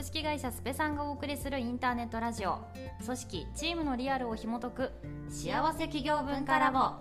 [0.00, 2.58] 株式会社スペさんがお送りするインターネットラジオ。
[3.04, 4.92] 組織チームのリアルを紐解く。
[5.28, 6.92] 幸せ企業文化ラボ。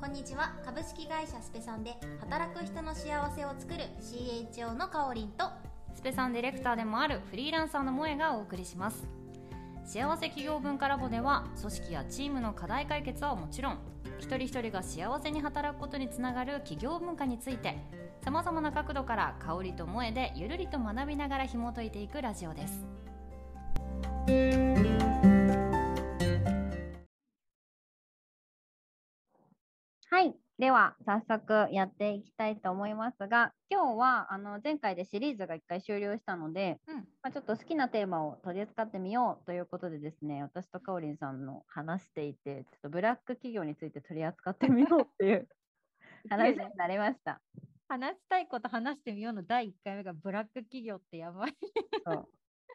[0.00, 0.54] こんにちは。
[0.64, 5.46] 株式会社スペさんで働く人の幸せを作る CHO のかおりんと
[5.92, 9.08] スペさんディレクターでもあるフリーランサーの萌えがお送りします。
[9.84, 13.78] 幸せ企業文化ラボでは組織やチームの課題解決はもちろん
[14.20, 17.76] 一人一人が幸せに働くことにつながる企業文化について
[18.24, 22.86] さまざまな角度から香りと萌えでゆるりと学びながら紐解いていくラジオです。
[30.08, 30.34] はい。
[30.58, 45.48] では早速やっていきたいと思いますが今日はあの前回でシリーズが1回終了したので、うん、まあ、ちょっと好きなテーマを取り扱ってみようということでですね私とかおりんさんの話していてちょっとブラック企業について取り扱ってみようっていう
[46.30, 47.42] 話になりました。
[47.88, 51.54] 話したいこと話してみようの第1回目がブラック企業ってやばい。
[52.04, 52.28] そう。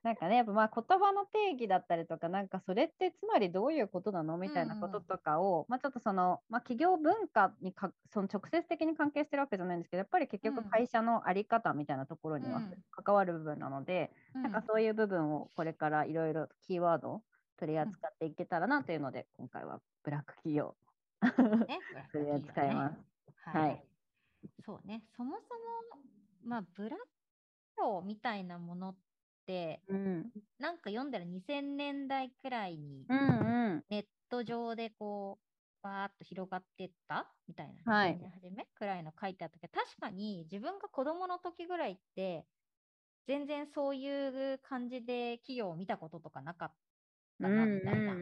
[0.03, 12.61] なんかね、やっぱまあ言葉の定義だったりとか、なんかそれってつまりどういうことなのみたいなこととかを、うん、まあちょっとその、まあ企業文化にかその直接的に関係してるわけじゃないんですけど、やっぱり結局会社の在り方みたいなところには
[12.91, 17.21] 関わる部分なので、うん、なんかそういう部分をこれからいろいろキーワード
[17.57, 20.75] 取り扱っていけたらなというので、今回はブラック企業、
[22.13, 22.95] 取り扱います。
[23.43, 23.88] はい、はい
[24.65, 26.03] そうね、そもそも、
[26.41, 26.99] まあ、ブラッ
[28.01, 28.99] クみたいなものっ
[29.45, 33.09] て、うん、なんか読んだら2000年代くらいに、
[33.89, 35.45] ネット上でこう、
[35.83, 37.35] バーッと広がってった？
[37.47, 42.47] みたいな、はい、初めくらいの書いてあったけど、確かに自分が子供の時ぐらいって、
[43.27, 46.75] 全然そういう感じで企業を見たこととかなかっ
[47.41, 48.15] たな、みたいな。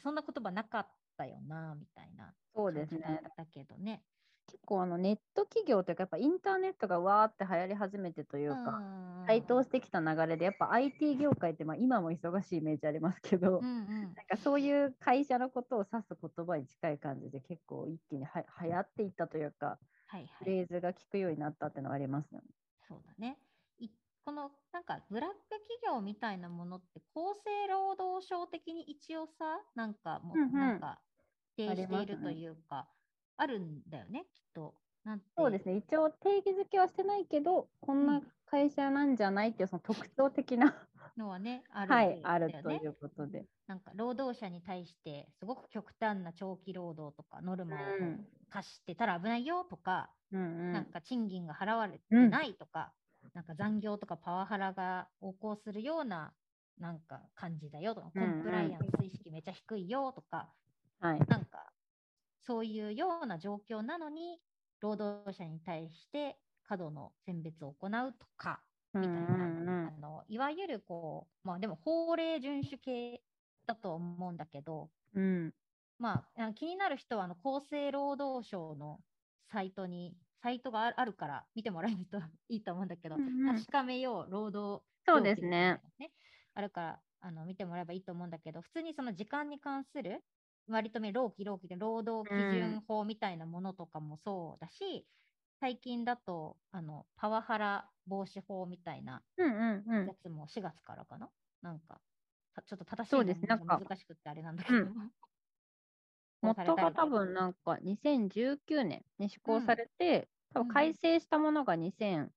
[0.00, 2.36] そんな言葉なかったよな、みたいな。
[2.54, 3.20] そうですね。
[3.36, 4.04] だけどね。
[4.50, 8.82] 結構あのネット企業というかやっぱインターネットがわーって流行り始めてというか
[9.28, 19.78] 台頭してきた流れでやっぱ IT 業界ってまあ今も忙しいイメージありますけど、うんうん、なんかそういう会社のことを指す言葉に近い感じで結構一気には流行っていったというか、
[20.08, 22.44] はいはい、フレーズが聞くようになったっていうのはありますよね。
[22.88, 23.38] そうだね。
[24.22, 30.98] このなんかブラック企業みたいなものって厚生労働省的に一応さなんかもうなんか
[31.56, 32.86] 定しているというか、
[33.40, 34.74] あるんだよね、きっと。
[35.02, 40.76] なんそうですね、一応定義づけはしてないけど、こんな会社なんじゃないっていうその特徴的な
[41.16, 43.46] のはね、 ある、ね、はい、あるということで。
[43.66, 47.78] なんか労働者に対してすごく極端な長期労働とかノルマを
[48.48, 56.34] 課してたら危ないよとか、うんうん、なんか賃金が払われてないとか、うん、なんか残業とかパワハラが横行するような
[56.80, 60.52] なんか感じだよとか、コンプライアンス意識めちゃ低いよとか、
[60.98, 61.49] はい、なんか
[62.46, 64.40] そういうような状況なのに、
[64.80, 68.60] 労働者に対して過度の選別を行うとか、
[68.94, 73.22] みたいな、あのいわゆるこう、まあでも法令遵守系
[73.66, 75.54] だと思うんだけど、うん、
[75.98, 79.00] まあ気になる人はあの厚生労働省の
[79.52, 82.18] サイトに、サイトがあるから見てもらえると
[82.48, 85.80] いいと思うんだけど、うんうん、確かめよう労働、そうですね。
[86.54, 90.22] あるからあの見てもらえばいいと思うんだけど、普通にその時間に関する
[90.68, 95.02] 割とね、労基労基で労働基準法みたいなものとかもそうだし、うん、
[95.60, 99.46] 最近だとあのパワハラ防止法みたいなや
[100.22, 101.28] つも4月からかな、
[101.62, 102.00] なんか
[102.66, 104.78] ちょっと正しいのが難しくてあれなんだけど。
[104.78, 105.12] うん、
[106.42, 112.28] 元 が多分なんか2019年に施行されて、うん、多分改正したものが2000、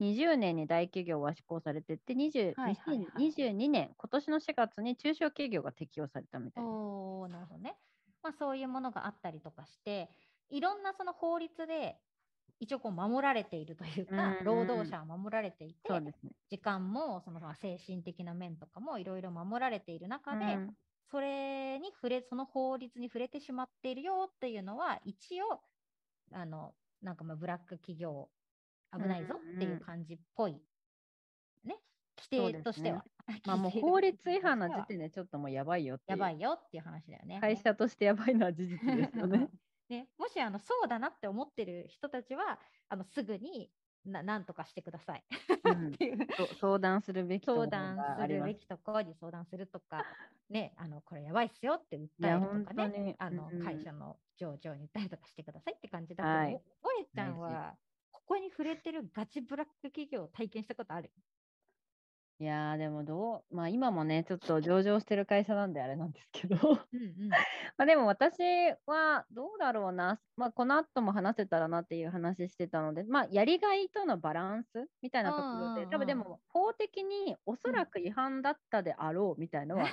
[0.00, 6.70] 20年に大企業は施行されてて、20はいはいはい、2022年、今年の4月に中小企業が適用されたみたいな。
[6.70, 7.76] おなるほどね。
[8.22, 10.10] まあ、そういうものがあったりとかして、
[10.50, 11.96] いろんなその法律で
[12.60, 16.14] 一応こう守られているというか、うん労働者は守られていて、ね、
[16.50, 20.74] 時間もその精神的な面とかもいろいろ守られている中で、うん、
[21.10, 25.60] それに触れ、その法律に触れてしまっているよっていうのは、一応、
[26.32, 28.28] あの、なんかまあブラック企業
[28.92, 30.60] 危ないぞっていう感じっぽい、
[31.64, 31.78] ね、
[32.16, 33.04] 規 定としては。
[33.28, 37.40] ね、まあもう法律違反な時点でちょっともうやばいよやばいよっていう話だよね。
[37.40, 39.48] 会社としてやばいのは事実ですよね。
[39.88, 40.08] ね。
[40.18, 42.58] もしあのそうだなって思ってる人たちは
[42.88, 43.70] あのすぐに
[44.04, 45.24] ななんとかしてください。
[45.64, 45.92] うん、
[46.60, 50.04] 相談するべき相談するべきところに相談するとか、
[50.48, 57.76] ね、あのこれやばいっすよって訴えるとかね、あの、うん、会社の上場に訴えとかしてくださいって感じだけど、はい、おえちゃんは
[58.30, 61.10] ここに触れてるガチブラック企業を体験したことある？
[62.38, 66.56] いやでもどう、まあ今もね、ちょっと上場してる会社なんであれなんですけど。
[66.56, 67.28] うん、
[67.76, 68.38] まあでも私
[68.86, 79.88] はどうだろうな、まあこの後も話せたらなっていう話してたので、まあやりがいとのバランスみたいなところで、多分でも法的におそらく違反だったであろうみたいのは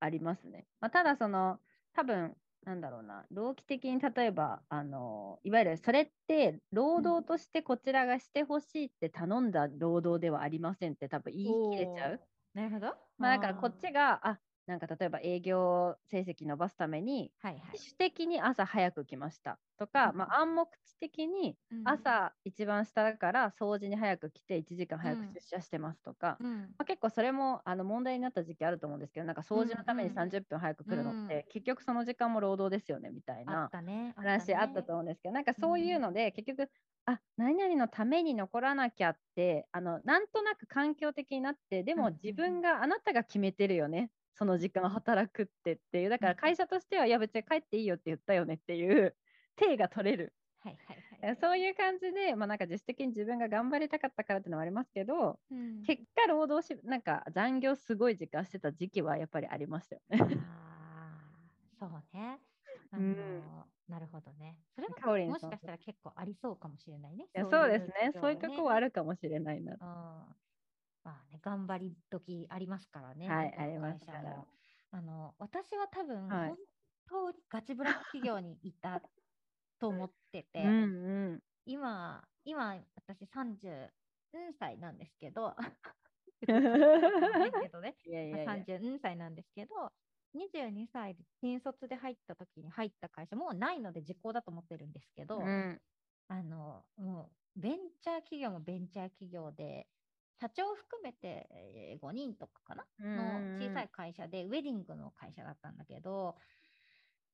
[0.00, 0.66] ありますね。
[0.78, 1.58] まあ、ただその
[1.94, 12.20] 多分なんだろうな、労基的に例えば、あのいわゆるそれって労働としてこちらがしてほしいって頼んだ労働ではありませんって多分言い切れちゃう。
[12.52, 12.96] なるほど。
[13.18, 14.40] まあ、だからこっちが、あ
[14.70, 33.70] なんか例えば営業成績伸ばすために、はいはい、自主的に朝早く来ましたとか、うん、まあ、暗黙知的に朝一番下だから掃除に早く来て1時間早く出社してますとか、うん、まあ、結構それもあの問題になった時期あると思うんですけどなんか掃除のために30分早く来るのって、結局その時間も労働ですよねみたいな
[34.14, 36.70] 話あったと思うんですけど、なんかそういうので、結局
[37.06, 49.14] あ何々のために残らなきゃってあのなんとなく環境的になってでも自分が、あなたが決めてるよねその時間働くってっていうだから会社としては、いや別に帰っていいよって言ったよねっていう
[49.54, 50.32] 体が取れる。
[50.60, 60.38] はいはいはい、そういう感じで、まあ、なんか自主的に自分が頑張りたかったからっていうのはありますけど、うん、結果労働しなんか残業すごい時間してた時期はやっぱりありましたよね。
[60.48, 61.18] あ
[61.78, 62.38] そうね。
[62.92, 63.42] あのーうん、
[63.88, 64.56] なるほどね。
[64.74, 67.24] それももしかしたら結構ありそうかもしれないね。
[67.24, 68.12] いやそうですね。
[68.14, 69.76] そういうとこはあるかもしれないな。
[71.04, 73.28] まあね、頑張り時ありますからね。
[73.28, 74.44] はい、ありますから。
[74.92, 76.56] あの、私は多分、はい、本
[77.08, 79.00] 当にガチブラック企業にいた
[79.78, 80.72] と思ってて、うんう
[81.36, 83.88] ん、今、今、私30
[84.58, 85.54] 歳なんですけど、
[86.46, 89.92] 30歳なんですけど、
[90.34, 95.80] 22歳で新卒で入った時に入った会社、もうないので時効だと思ってるんですけど、うん、
[96.28, 99.88] あの、もう、ベンチャー企業もベンチャー企業で、
[100.40, 102.86] 社長含めて5人とかかな？
[102.98, 106.36] の小さい会社で、ウェディングの会社だったんだけど、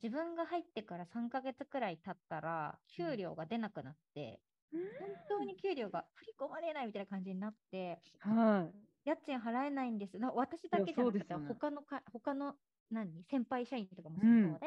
[0.02, 4.40] 自分が入ってから3ヶ月くらい経ったら、給料が出なくなって、
[4.72, 4.80] 本
[5.28, 8.68] 当に給料が振り込まれないみたいな感じになって、は
[9.04, 10.18] い、家賃払えないんです。
[10.34, 12.54] 私だけじゃなくて、ね、他のか他の
[12.90, 14.58] 何先輩社員とかもそうで、うん、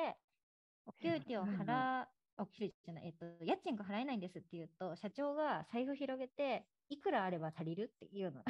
[0.88, 2.06] お給料払
[2.38, 8.44] お給料じゃない、えっと、家賃が払えないんですって言うと、社長が財布広げて、いくらあれば足りるっていうの。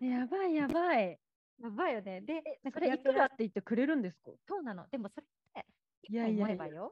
[0.00, 1.18] やばいやばい。
[1.62, 2.20] やばいよね。
[2.20, 2.42] で、
[2.72, 4.32] それいくらって言ってくれるんですか？
[4.48, 4.88] そうなの。
[4.88, 5.66] でもそれって、
[6.08, 6.90] いやいやいや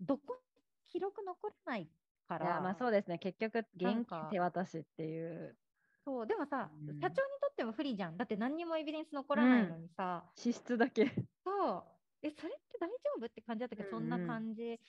[0.00, 0.42] どこ
[0.88, 1.90] 記録残らない
[2.26, 2.46] から。
[2.46, 3.18] いやまあそうですね。
[3.18, 5.58] 結局、現金手渡しっていう。
[6.04, 8.16] そう、でもさ、うん、社長にとっても不利じゃん。
[8.16, 10.24] だって何にもエビデンス残らないのにさ。
[10.26, 11.12] うん、支出だけ。
[11.44, 11.84] そう。
[12.22, 14.80] え、それって大丈夫って感じだったけど、うんうん、そんな感じ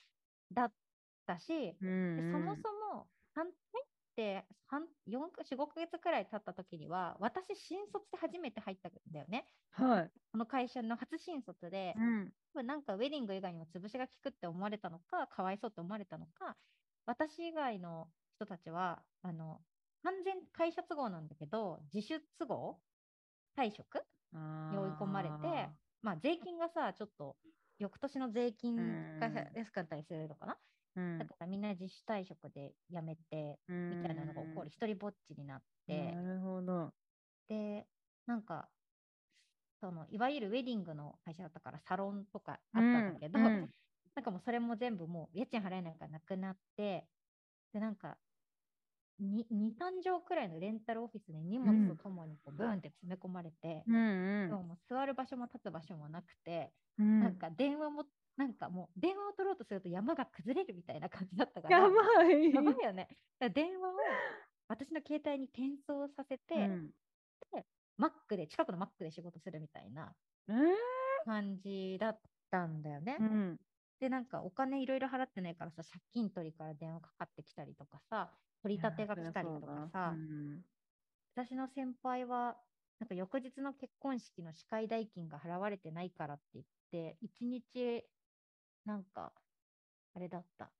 [0.50, 0.72] だっ
[1.26, 3.46] たし、そもそも、入
[4.12, 9.46] って4、4、5ヶ月くらい経った時には、私、新卒で初めて入ったんだよね。
[9.70, 10.10] はい。
[10.30, 11.94] この会社の初新卒で、
[12.54, 16.56] うん、なんかウェディング以外にも潰しが効くって思われたのか、かわいそうって思われたのか、
[17.06, 19.60] 私以外の人たちは、あの、
[20.02, 22.78] 完全会社都合なんだけど、自主都合
[23.56, 23.96] 退職
[24.32, 25.70] に追い込まれて、
[26.02, 27.36] まあ、税金がさ、ちょっと、
[27.78, 28.76] 翌年の税金
[29.18, 30.56] が安かったりするのかな、
[30.94, 36.12] うん、だからみんな自主退職で辞めて、みたいなのが起こる、一人ぼっちになって。
[36.12, 36.92] なるほど。
[37.48, 37.86] で、
[38.26, 38.68] なんか、
[39.80, 43.70] そのいわゆるウェディングの会社だったからサロンとかあったんだけど、うんうん、
[44.14, 47.06] なんかもうそれも全部もう家賃払えないからなくなって、
[47.72, 48.16] で、なんか、
[49.20, 58.04] 2、2、3畳くらいのレンタルオフィスに荷物とともにこうブーンって詰め込まれて、うんうん、もう座る場所も立つ場所もなくて、うん、なんか電話も
[58.36, 61.78] なんかもう電話を取ろうとすると山が崩れるみたいな感じだったから。
[61.78, 62.52] やばい。
[62.52, 63.08] やばいよね。
[63.52, 63.92] 電話を
[64.68, 66.90] 私の携帯に転送させて、うん、
[67.52, 67.66] で、
[67.98, 70.14] マックで、近くのマックで仕事するみたいな
[71.26, 72.20] 感じだっ
[72.50, 73.16] たんだよね。
[73.20, 73.60] うん、
[74.00, 80.64] で、なんかお金いろいろ払ってないからさ、借金取りから電話かかってきたりとかさ、取り立てが来たりとかさ、うん、
[81.34, 82.56] 私の先輩は、
[82.98, 88.06] なんか翌日の結婚式の司会代金が払われてないからって言って、1日
[88.84, 89.34] なんか、
[90.14, 90.72] あれだった。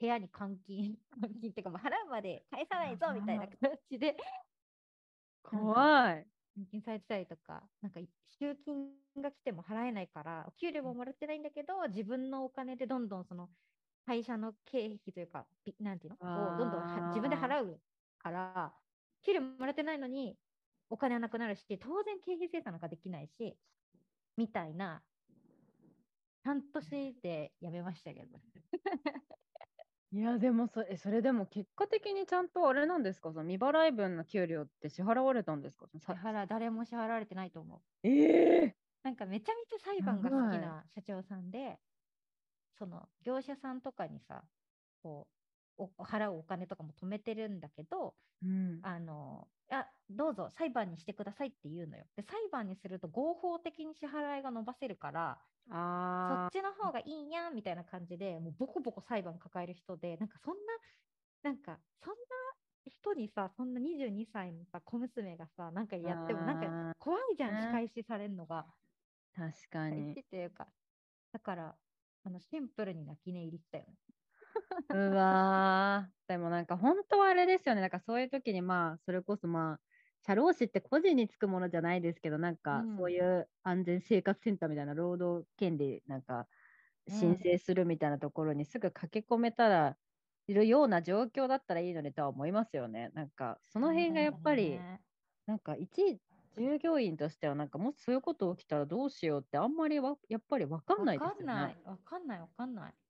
[0.00, 4.16] 部屋に監禁、 監禁っていうか、払うまで返さないぞみたいな感じで、
[5.42, 6.30] 怖い。
[6.56, 13.50] 監禁されてたりとか、なんか、集金が来ても払えないから、お給料ももらってないんだけど、自分のお金でどんどんその、
[14.06, 16.42] 会社の経費というか、なんていうの？
[16.50, 17.82] をどんどん自分で払う
[18.18, 18.74] から、
[19.22, 20.38] 給料もらってないのに、
[20.90, 23.58] お金はなくなるし、当然経費精算なんかできないし、
[24.36, 25.04] みたいな
[26.42, 28.40] 半年で辞めましたけど。
[30.10, 33.32] いやでもそえそれでも結果的にちゃんとあれなんですか？
[33.32, 35.86] その未払い分の給料って支払われたんですか？
[35.98, 37.82] 支払誰も支払われてないと思う。
[38.02, 38.78] ええ。
[39.04, 41.80] ー、なんかめちゃめちゃ裁判が好きな社長さんで、
[42.74, 44.48] その業者さんとかにさ、
[45.02, 45.28] こ
[45.78, 52.04] うお払うお金とかも止めてるんだけど、うん、あのあどうぞ裁判にしてくださいって言うのよ。
[52.16, 55.38] で裁判にすると合法的に支払いが伸ばせるから
[55.70, 62.18] あそっちの方がいいやんみたいな感じでもうボコボコ裁判抱える人でなんかそんななんかそんな
[62.86, 68.66] 人にさそんな22歳のさ小娘がさなんかやってもなんか怖いじゃん仕返しされるのが。
[69.34, 70.12] 確かに。
[70.12, 70.66] っていうか
[71.32, 71.76] だから
[72.24, 74.17] あのシンプルに泣き寝入りしたよね。
[74.92, 76.28] うわー。
[76.28, 77.80] でもなんか本当はあれですよね。
[77.80, 79.80] なんかそういう時にまあそれこそまあ
[80.20, 86.48] 社労士って個人につくものじゃないですけど、なんかそういう安全生活センターみたいな労働権利なんか
[87.08, 89.98] 申請するみたいなところにすぐ駆け込めたら
[90.46, 93.10] いるような状況だったらいいのにとは思いますよね。
[93.14, 94.84] なんかその辺がやっぱり、
[95.46, 96.20] なんか一
[96.56, 101.78] 従業員としてはなんかもしそういうこと起きたらどうしようってあんまりわやっぱり分かんないですよね。
[101.84, 102.38] 分かんない。
[102.40, 102.88] 分かんない。
[102.88, 103.07] 分かんな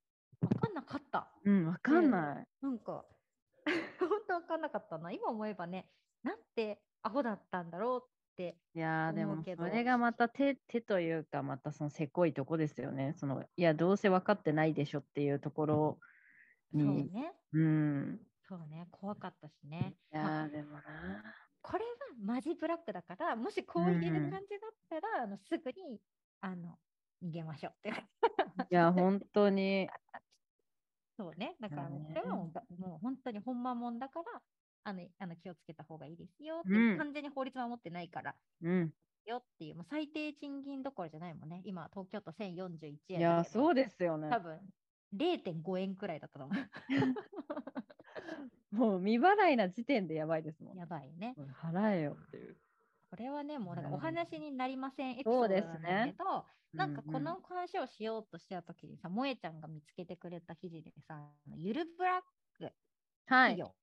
[0.89, 1.27] かった。
[1.45, 2.47] うん、分かんない。
[2.61, 3.05] なんか
[3.99, 5.11] 本当分かんなかったな。
[5.11, 5.87] 今思えばね、
[6.23, 13.13] なんてアホだったんだろうっていやでもそれがまた手手というかまたそのせこいとこですよね。
[13.13, 15.99] そのいやどうせ分かってないでしょっていうところ
[16.73, 16.83] に。
[16.83, 17.33] そうね。
[17.53, 18.19] うん。
[18.41, 19.95] そうね怖かったしね。
[20.11, 20.81] いや、まあ、でもな。
[21.61, 21.89] これは
[22.23, 25.99] マジブラックだからもしこういう感じだったら、うん、あのすぐに
[26.41, 26.79] あの
[27.21, 27.89] 逃げましょうって。
[28.71, 29.89] いや本当に。
[31.19, 31.57] そうね。
[31.59, 34.41] だからこれはもう,、もう本当にほんまもんだから
[34.85, 38.93] あのあの気をつけた方がいいですよって、うん、完全に法律守ってないから、うん、
[39.25, 41.61] よっていう、もう最低賃金どころじゃないもんね。
[41.65, 43.19] 今、東京都1041円。
[43.19, 44.29] いや、そうですよね。
[44.29, 44.59] 多分
[45.13, 46.69] 0.5円くらいだったと思う。
[48.75, 50.77] もう未払いな時点でやばいですもん。
[50.77, 51.35] やばいね。
[51.61, 52.55] 払えよっていう。
[53.09, 62.21] これはね、もうなんかお話になりませんエピソードなんだけど、ね、なんかこの話をしようとしてた時にさ、萌、えちゃんが見つけてくれた記事でさ、ゆるブラッ
[62.53, 62.71] ク
[63.27, 63.73] 企業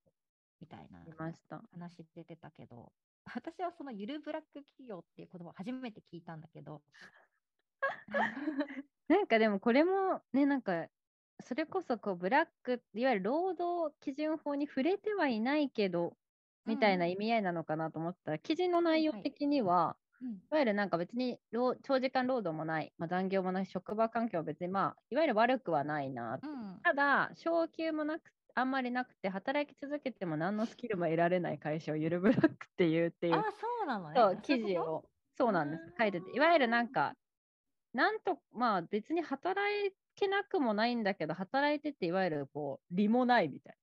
[0.60, 1.00] みたいな
[1.72, 2.92] 話出てたけど、
[3.24, 6.82] 私はそのゆるブラック企業っていう言葉を初めて聞いたんだけど。
[9.08, 10.88] なんかでもこれもね、なんか
[11.40, 16.16] それこそこうブラック、いわゆる労働基準法に触れてはいないけど、
[16.66, 19.96] みたいな意味合いなのかなと思ったら、記事の内容的には、
[20.52, 26.40] いわゆるなんか別に長時間労働もない、まあ、残業もない、職場環境は別にまあ、いわゆる悪くはないな。
[26.42, 33.34] うん、ただ、昇給もなくあんまりなくて、働き続けても何のスキルも得られない会社をゆるブラックっていうっていう。
[33.34, 34.16] あ、そうなのね。
[34.16, 35.04] そう、記事を、
[35.36, 35.82] そうなんです。
[35.98, 37.14] 書いてて、いわゆるなんか、
[37.92, 43.78] なんと、まあ別に働けなくもないんだけど、働いてて、いわゆるこう、利もないみたいな。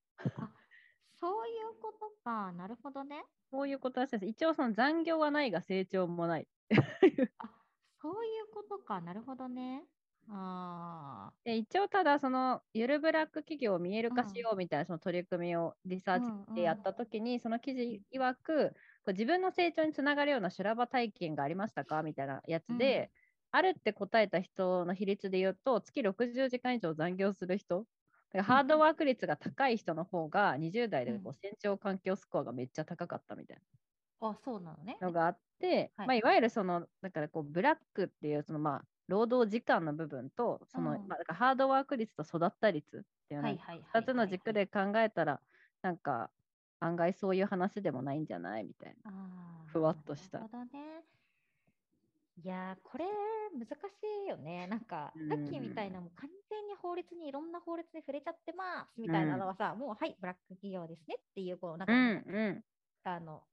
[1.23, 2.51] そういうことか。
[2.51, 3.23] なるほどね。
[3.51, 4.25] そういうことらしいです。
[4.25, 6.47] 一応その残業はないが成長もない。
[7.37, 7.63] あ、
[8.01, 9.01] そういうことか。
[9.01, 9.87] なるほどね。
[10.29, 18.75] あで一応ただそのゆるブラック企業を見える化しようみたいなその取り組みをリサーチでやった時に、その記事曰くこ
[19.07, 22.03] う自分の成長につながるような修羅場体験がありましたか？
[22.03, 23.11] みたいなやつで、
[23.51, 27.85] あるって答えた人の比率で言うと月60時間以上残業する人
[28.41, 33.57] ハードワーク率が高い人の方が20代でこう成長環境スコアがめっちゃ高かったみたい
[34.21, 34.29] な。
[34.29, 34.97] あそうなのね。
[35.01, 45.41] のがあって、はいまあ、いわゆるそのだからこうブラックっていうそのまあ労働時間の部分と、その、うん、まあ、だからハードワーク率と育った率っていうの2つの軸で考えたら、
[45.81, 46.31] なんか
[46.79, 49.11] 案外そういう話でもないんじゃないみたいな。
[49.67, 50.39] ふわっとした。
[50.39, 51.03] なるほどね。
[52.35, 53.05] いやこれ
[53.53, 53.71] 難し
[54.25, 54.65] いよね。
[54.67, 62.63] なんか、さっきみたいなもう完全に法律にいろんな法律に触れちゃってますみたいなのはさ、うん、もうはい、ブラック企業ですねっていう、こう、なんか、うんうん、
[63.03, 63.43] あの、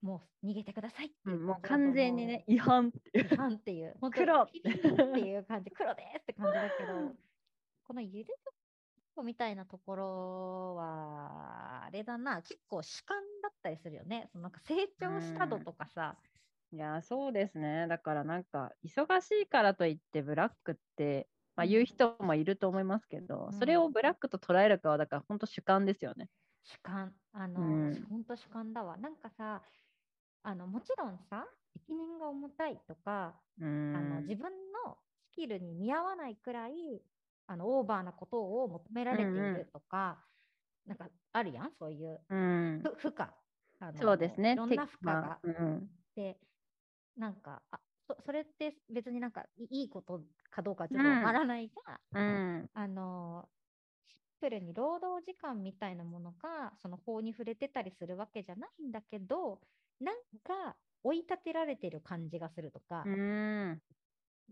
[0.00, 3.26] もう逃げてくださいっていう、うん、もう完全にね違反っていう。
[3.32, 3.96] 違反っていう。
[4.00, 4.42] 本当黒。
[4.42, 7.14] っていう感じ黒ですって感じだけど
[7.86, 8.30] このゆる
[9.22, 14.28] みたいなところはあれだな結構主観だったりするよね。
[14.32, 16.18] そのなんか成長した度とかさ、
[16.74, 17.86] いやそうですね。
[17.88, 26.28] だからなんか忙しいからといってブラックってまあ、言う人もいると思いますけど、うん、それをブラックと捉えるかはだから本当主観ですよね。
[26.64, 27.12] 主観。
[27.32, 28.96] あの、うん、本当主観だわ。
[28.96, 29.62] なんかさ
[30.42, 34.50] あのもちろんさ責任が重たいとかあの自分
[34.84, 34.96] の
[35.30, 36.72] スキルに見合わないくらい
[37.46, 40.18] あのオーバーなことを求められているとか、
[40.86, 43.26] うんうん、なんかあるやんそういう、うん、負荷。
[43.80, 44.52] あのそうですね。
[44.52, 45.38] いろんな負荷が。
[45.42, 46.36] うん、で
[47.16, 53.48] なんかあそそれって別になんかいいことかどうかちょっとわからないが、うん、あの
[54.40, 59.60] プルに労働時間みたいなものがその法に触れてたりするわけじゃないんだけど
[60.00, 63.80] なんか追い立てられてる感じがするとか、うん。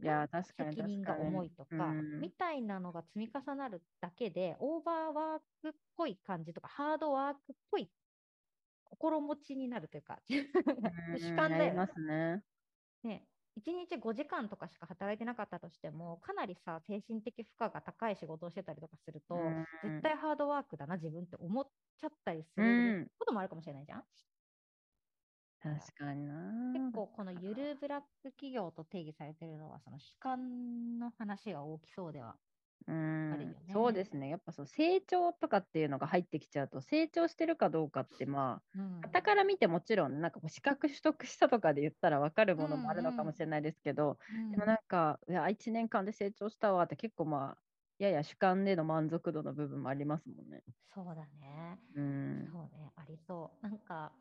[0.03, 7.91] いや確かに責任が重いとか、みたいなのが積み重なるだけでオーバーワークっぽい感じとかハードワークっぽい
[8.85, 10.19] 心持ちになるというか
[11.19, 12.43] 主観だよね。
[13.03, 21.65] ね1日5時間とかしか働いてなかったとしてもかなりさ精神的負荷が高い仕事をしてたりとかすると、絶対ハードワークだな自分って思っ
[21.99, 24.05] ちゃったりすることもあるかもしれないじゃん？
[25.61, 26.35] 確かにな。
[26.73, 32.39] 結構このゆるブラック企業と定義されてるのはその主観の話が大きそうでは
[32.87, 34.29] うん、ね、そうですね。
[34.29, 47.59] やっぱそう成長とかっていうのが入ってきちゃうと成長してるかどうかってまあ、うん、傍から見てもちろんなんか資格取得したとかで言ったら分かるものもあるのかもしれないですけど、うんうん、でもなんかいや1年間で成長したわって結構まあ
[47.99, 50.63] やや主観での満足度の部分もありますもんね。
[50.95, 51.79] そうだね。
[51.95, 53.67] うん、そうねありそう。
[53.67, 54.13] なんか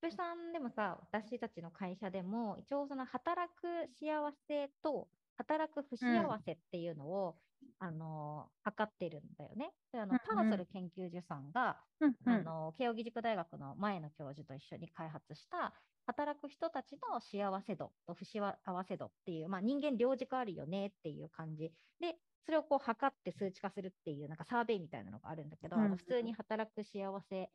[0.00, 6.06] プさんでもさ、私たちの会社でも、一応その働く幸せと働く不幸
[6.44, 7.36] せっていうのを、
[7.80, 9.70] うん、あの測ってるんだよね。
[9.92, 15.72] であの、パーソル研究所さんが、うんうん、あの慶應義塾大学の前の教授と一緒に開発した
[16.06, 21.72] 働く人たちの幸せ度と不幸せ度っていう、まあ、人間両軸あるよねっていう感じ。
[22.00, 27.50] でそれをこう測って数値化するっていうなんかサーベイみたいなのがあるんだけど、うん、あの普通に働く幸せ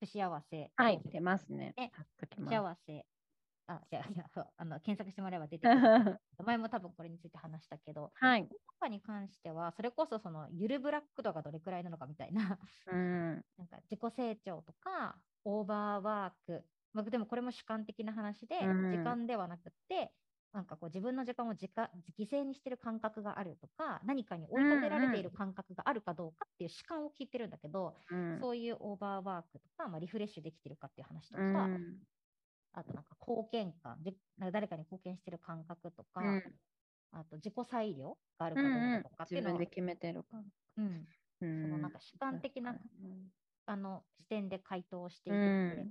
[0.00, 0.70] 不幸せ。
[0.76, 1.74] はい、出ますね。
[2.16, 3.06] 不幸せ。
[3.68, 4.24] あ、じゃあ、いや
[4.56, 6.20] あの検索してもらえば出てくる。
[6.44, 8.48] 前も多分これについて話したけど、はい。
[8.78, 20.12] かに関しては、それこそそのゆるブラック度がどれくらいなのかみたいな、うん、なんか自己成長とか、オーバーワーク、まあ、でもこれも主観的な話で、うん、時間ではなくて、
[20.86, 21.66] こう自分の時間を自
[22.18, 31.96] 犠牲にしてる感覚があるとか何かに追い立てられている感覚があるかどうかっていう主観を聞いてるんだけど、うん、そういうオーバーワークとか、まあ、リフレッシュできてるかっていう話とか、うん、
[32.72, 33.98] あとなんか貢献感
[34.38, 36.42] なんか誰かに貢献してる感覚とか、うん、
[37.12, 40.38] あと自己裁量があるかどうかとかっていうのを、自分で決めてるか、
[40.78, 41.06] うん、
[41.40, 42.76] そのなんか主観的な、
[43.66, 45.86] あの視点で回答していて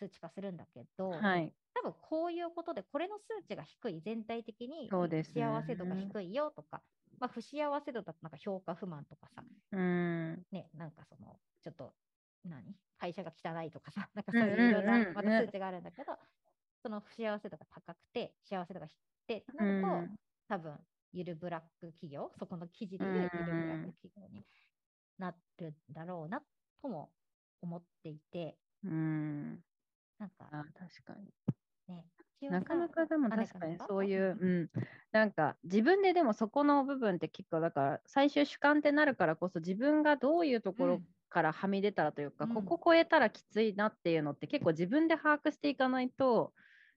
[0.00, 6.82] 数値化するんだけど、はい、多分こういうことでこれの数値が低い全体的に幸せ度が低いよとか、
[7.18, 9.42] まあ、不幸せ度だとなんか評価不満とかさ、
[9.72, 10.42] うん。
[10.52, 11.92] ね、なんかそのちょっと
[12.44, 12.62] 何？
[12.98, 14.08] 会社が汚いとかさ。
[14.14, 16.16] なんかそういういろんなまた数値があるんだけど、
[16.82, 20.16] その不幸せ度が高くて幸せ度が低いってなると、うん、
[20.48, 20.78] 多分
[21.12, 24.44] ゆるブラック企業そこの記事でいうゆるブラック企業に
[25.18, 26.42] なるんだろうな
[26.80, 27.10] とも
[27.60, 29.60] 思っていて、うん、
[30.18, 31.32] なんかあ確かに
[31.88, 32.04] ね。
[32.50, 34.70] なかなかでも確かにそういう、うん、
[35.12, 46.52] なんか自分ででもそこの部分って結構だから最終主観ってなるからこそ自分がどういうところからはみ出たらというか、うん、ここ超えたらきついなっていうのって結構自分で把握していかないと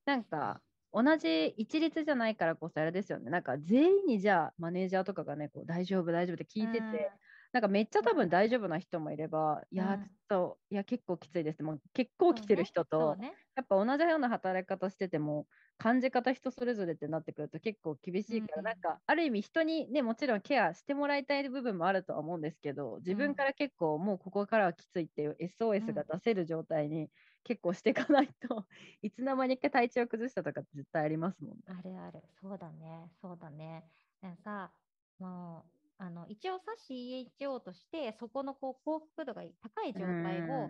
[0.06, 3.30] なんか同じ一律じゃないからこそあれですよね。
[3.30, 7.12] なんか全員にじゃあマネージャーとかがねこう大丈夫大丈夫って聞いてて、
[7.56, 11.63] なんかめっちゃ多分大丈夫な人もいれば、いや、ちょっと、いや、結構きついです。
[11.63, 27.10] もう結構来てる人と、ねね、やっぱ同じような働き方してても、感じ方人それぞれってなってくると結構厳しいから、うん、なんかある意味人にねもちろんケアしてもらいたい部分もあるとは思うんですけど自分から結構もうここからはきついっていう SOS が出せる状態に
[27.44, 28.63] 結構していかないと、うん、
[29.02, 31.63] いつの間にか体調崩したとかって絶対ありますもんね。
[31.68, 32.22] あるある。
[32.41, 33.12] そうだね。
[33.22, 33.84] そうだね。
[34.44, 34.72] さ
[35.20, 40.69] もうあの一応さ CHO としてそこのこう幸福度が高い状態を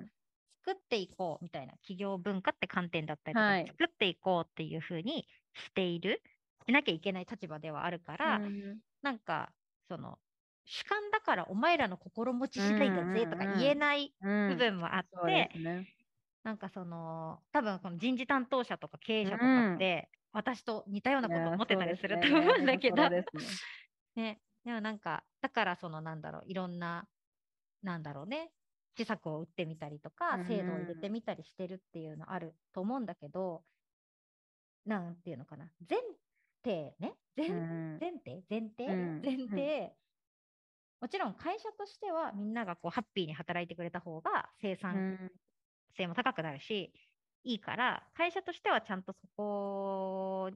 [0.66, 6.22] 作っていこうみたいな企業文化って観点だったりとか、はい、作っていこうっていうふうにしている
[6.68, 9.52] しなきゃいけない立場ではあるから、うん、なんか
[9.88, 10.18] その
[10.66, 15.52] 主観だからお前らの心持ち次第だぜとか言えない部分もあって、
[16.44, 23.10] なんかその多分この人事担当者とか経営者とかって、私と似たようなことを思ってたりすると思うんだけど、
[24.16, 27.10] ね でもなんか、だからそのなんだろう、いろんな、
[27.84, 28.54] なんだろうね、
[28.98, 33.66] 施策を打ってみたりとか、制度を入れてみたりしてるっていうのあると思うんだけど、
[34.86, 36.00] なんていうのかな、前
[36.64, 37.50] 提ね、前
[38.00, 39.98] 前提前提、前提、
[41.02, 45.08] もちろん会社としてはみんながこうハッピーに働いてくれた方が生産
[45.98, 46.94] 性も高くなるし、
[47.44, 50.52] いいから、会社としてはちゃんとそこ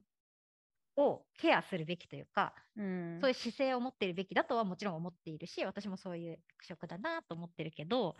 [0.96, 8.16] をケアするべきというか、うん、そういう姿勢を持っているべきだとはもちろん思っているし私もそういう役職だなと思ってるけど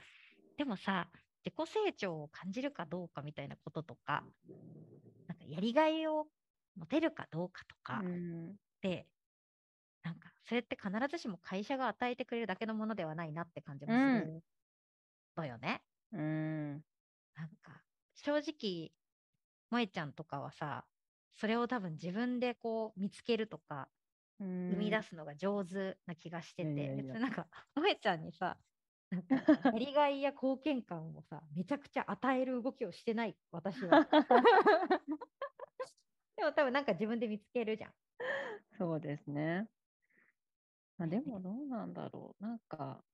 [0.57, 1.09] でもさ
[1.45, 4.23] 自己成長を感じるかどうかみたいなこととか
[5.27, 6.27] なんかやりがいを
[6.77, 9.07] 持てるかどうかとか、うん、で
[10.03, 14.43] なんかそれって必ずしも会社が与えてくれるだけのものではないなって感じもする
[15.37, 15.83] のよね。
[16.13, 16.73] うん。
[17.35, 17.83] なんか、
[18.15, 18.93] 正直、
[19.71, 20.85] 萌ちゃんとかはさ、
[21.35, 23.91] それを多分自分でこう見つけるとか、
[24.69, 28.61] 生み出すのが上手な気がしてて、別になんか、 萌ちゃんにさ、
[29.11, 34.03] なんかやりがいや貢献感をさ、めちゃくちゃ与える動きをしてない、私は。
[36.37, 37.95] でも多分なんか自分で見つけるじゃん。
[38.79, 39.69] そうですね。
[40.99, 42.43] まあ、でもどうなんだろう。
[42.43, 43.05] なんか、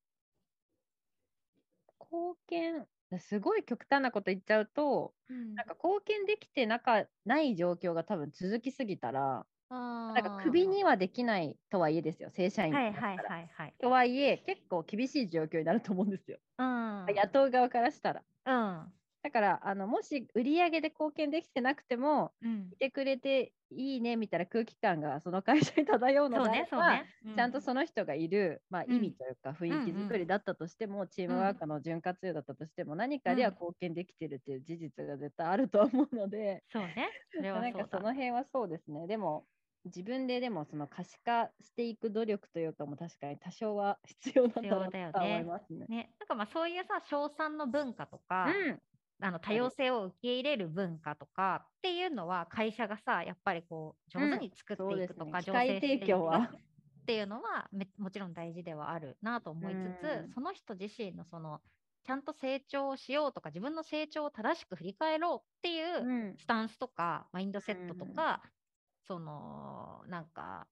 [2.01, 13.75] 貢献、すごい極端なこと言っちゃうと、うん、なんか貢献できてなかない状況が多分続きすぎたら、なんかクビにはできないとはいえですよ、正社員はいはいはいはい。
[13.79, 16.39] とはいえ、結構厳しい状況になると思うんですよ。
[16.59, 18.25] うん、雇う側からしたら。
[18.47, 18.93] うん、
[19.27, 27.05] だからあのもし売り上げで貢献できてなくても、うん、いてくれていいねみたいな空気感がその会社に漂うのであれば、ねね。
[27.31, 37.09] うん、ちゃんとその人がいる、まあ、意味というか雰囲気作りだったとしても、うん、チームワークの潤滑油だったとしても、何かでは貢献できてるっていう事実が絶対あると思うので、そうね。
[37.35, 39.09] それはなんかその辺はそうですね。
[39.09, 39.45] でも
[39.87, 45.87] 自分ででもその可視化していく努力というかも確かに多少は必要だと思いますね。
[45.89, 46.11] ね。
[46.19, 48.79] なんかまあそういうさ賞賛の文化とか、うん、
[49.21, 56.51] あの多様性を受け入れる文化とかっていうのは会社がさやっぱりこう上手に作っていくとか、うん、ね、提供は。
[57.03, 61.61] っていうのはもちろん大事ではあるなと思いつつ、うん、その人自身のその
[62.07, 68.43] ちゃんと成長しようとか自分の成長を正しく振り返ろうっていうスタンスとか、マインドセットとか、
[69.09, 70.69] そのなんか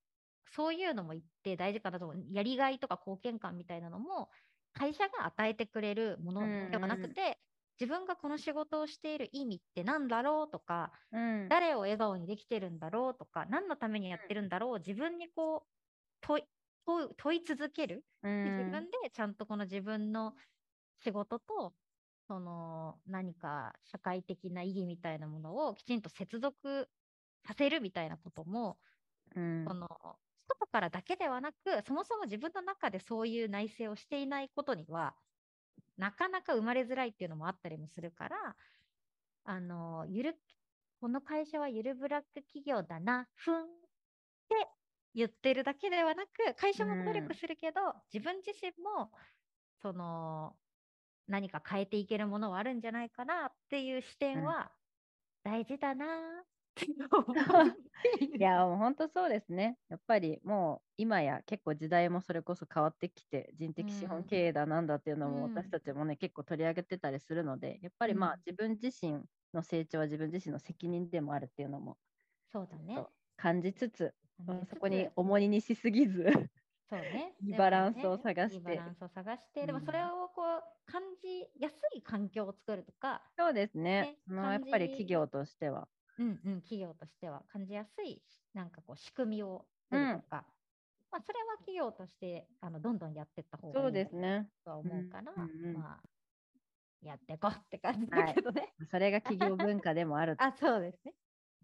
[0.54, 2.24] そういうのも言って大事かなと思う。
[2.30, 4.28] やりがいとか貢献感みたいなのも
[4.72, 7.38] 会社が与えてくれるものではなくて、
[7.80, 15.66] 自分がこの仕事をしている意味って何だろうとか、うん、誰を笑顔にできてるんだろうとか何のためにやってるんだろう自分にこう
[16.20, 16.44] 問い
[17.16, 20.34] 問い続ける、うん、自分でちゃんとこの自分の
[21.02, 21.72] 仕事と
[22.28, 26.88] その何か社会的な意義みたいなものをきちんと接続
[27.46, 28.78] させるみたいなことも、
[29.34, 29.88] うん、その
[30.48, 31.56] 外からだけではなく
[31.86, 35.14] そもそも自分の中でそういう内省をしていないことには
[35.96, 38.56] なかなか生まれづらいっていうのもあったりもするから、
[39.44, 40.40] あの、ゆる、
[41.00, 43.66] この会社はゆるブラック企業だな、ふんっ
[44.48, 44.68] て
[45.14, 49.12] 言ってるだけではなく、会社も努力するけど、うん、自分自身も、
[49.82, 50.56] その、
[51.26, 54.72] 何か変えていけるものはあるんじゃないかなっていう視点は
[55.42, 56.06] 大事だな
[58.36, 59.78] いや、もう本当そうですね。
[59.88, 71.98] やっぱりもう今や結構時代もそれこそ変わってきて、人的資本経営だなんだっていうのも私たちもね、結構取り上げてたりするので、やっぱりまあ自分自身の成長は自分自身の責任でもあるっていうのも、
[72.52, 73.06] そうだね。
[73.36, 74.14] 感じつつ、
[74.68, 76.24] そこに重荷にしすぎず
[76.90, 77.34] そうね。
[77.40, 78.56] いいバランスを探して。
[78.56, 83.22] いいバランスを探して、でもそれをこう感じやすい環境を作るとか。
[83.36, 84.18] そうですね。
[84.26, 85.88] ねやっぱり企業としては。
[86.18, 88.22] うんうん、企業としては感じやすい
[88.54, 90.44] なんかこう仕組みをとか、うん、ま
[91.18, 94.06] あ、それは企業としてあのどんどんやっていった方がいい
[94.64, 96.00] とは思うから、うんうん、まあ、
[97.02, 101.14] やっていこうって感じだけどね、はい、それが企業文化でもある あそうですね。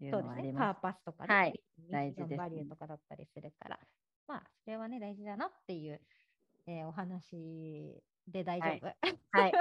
[0.09, 0.53] そうですね。
[0.57, 3.79] パーパスとかね、はい、大事です、バリューとかだったりするから、
[4.27, 6.01] まあ、それはね、大事だなっていう、
[6.65, 8.85] えー、お話で大丈夫。
[8.85, 9.19] はい。
[9.31, 9.51] はい、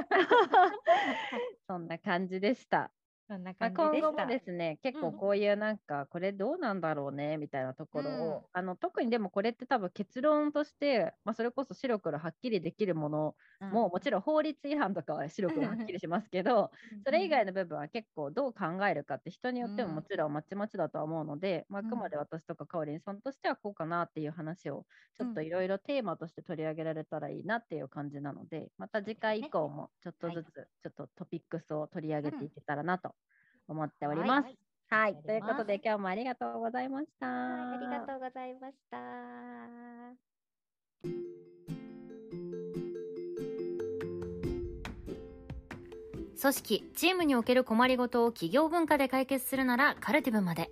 [1.66, 2.90] そんな感じでした。
[3.30, 4.08] そんな感じでした。
[4.08, 16.72] 今後もですね、結構こういうなんか、これどうなんだろうねみたいなところを、うん、あの特にでもこれって多分結論として、まあ、それこそ白黒はっきりできるものも、うん、もちろん法律違反とかは白黒はっきりしますけど、
[17.06, 33.14] それ以外の部分は結構どう考えるかって人によってももちろんまちまちだとは思うので、まあ、あくまで私とかかおりんさんとしてはこうかなっていう話をちょっといろいろテーマとして取り上げられたらいいなっていう感じなので、また次回以降もちょっとずつちょっとトピックスを取り上げていけたらなと
[33.70, 34.44] 思っております。
[34.88, 37.26] はい、はい、ということで今日もありがとうございました。
[37.26, 38.98] はい、ありがとうございました。
[46.40, 50.70] 組織、チームにおける困りごとを企業文化で解決するならカルティブまで。